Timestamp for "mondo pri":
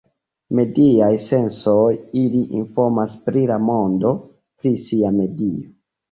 3.65-4.71